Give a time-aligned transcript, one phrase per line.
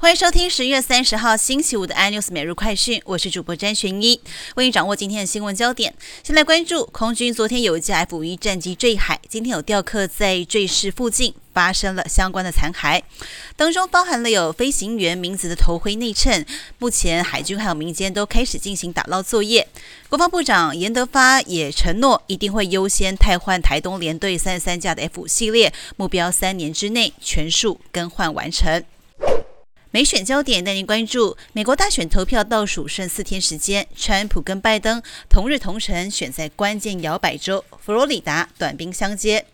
[0.00, 4.18] 欢迎收听十月三十号星期五的 iNews 每日快讯，我是主播詹玄一，
[4.54, 5.94] 为你掌握今天的新闻焦点。
[6.22, 13.02] 先来关注空军昨天有一架 F 五一战机坠海，今天有吊客在坠饰附近发生了相关的残骸，
[13.56, 16.46] 当中包含了有飞行员名字的头盔内衬。
[16.78, 19.68] 目前海军还有民间都开始进行打捞作业。
[20.08, 28.82] 国防部长严德发也承诺一定会优先汰换台东联队三十三架的 F 系列，目标三年之内全数更换完成。
[29.92, 39.44] 美选焦点带您关注：美国大选投票倒数剩四天时间，川普跟拜登同日同城选在关键摇摆州佛罗里达短兵相接。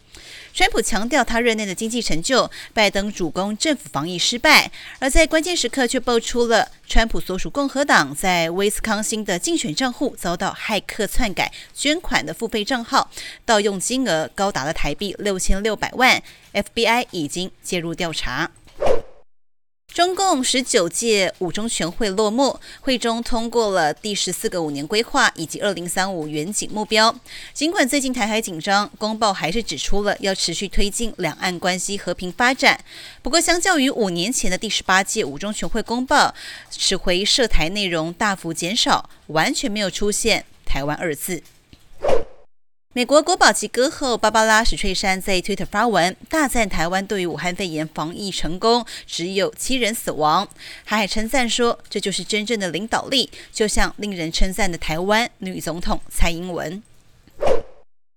[0.52, 13.10] 川普强调他任内的经济成就，拜登主攻政府防疫失败，而在关键时刻却爆出了川普所属共和党在威斯康星的竞选账户遭到骇客篡改捐款的付费账号，
[13.46, 16.22] 盗用金额高达了台币六千六百万
[16.52, 18.50] ，FBI 已经介入调查。
[19.96, 27.18] 中共十九届五中全会落幕，会中通过了第十四个五年规划以及二零三五远景目标。
[27.54, 32.78] 尽管最近台海紧张，公报还是指出了要持续推进两岸关系和平发展。
[33.22, 36.34] 不过，相较于五年前的第十八届五中全会公报，
[36.68, 41.42] 此回涉台内容大幅减少，完全没有出现台湾二字。
[42.96, 50.48] 美国国宝级歌后芭芭拉史翠珊在推特发文，大赞台湾对于武汉肺炎防疫成功，只有七人死亡。
[50.82, 56.82] 还称赞说：“这就是真正的领导力，就像令人称赞的台湾女总统蔡英文。”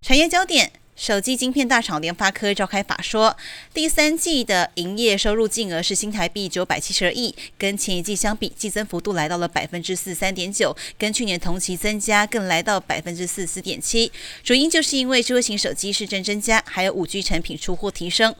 [0.01, 0.71] 产业焦点。
[0.99, 3.37] 手机晶片大厂联发科召开法说，
[3.73, 14.11] 第三季的营业收入净额是新台币九百七十二亿，跟前一季相比，季增幅度来到了百分之四三点九，跟去年同期增加更来到百分之四四点七。
[14.43, 18.35] 主因就是因为智慧型手机市占增加，还有五 G 产品出货提升。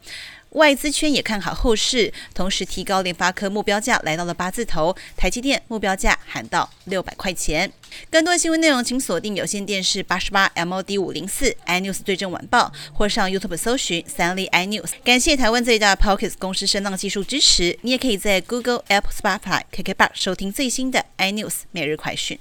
[0.52, 7.71] 外资圈也看好后市，同时提高联发科目标价来到了八字头，台积电目标价喊到六百块钱。
[8.10, 14.89] 更多新闻内容，请锁定有线电视八十八 MOD 五零四 iNews 对阵晚报，或上 YouTube 搜寻三立 iNews。
[15.04, 17.77] 感谢台湾最大 POCKET 公司声浪技术支持。
[17.82, 22.39] 你也可以在 Google、Apple、Spotify、KKBox 收听最新的 iNews 每日快讯。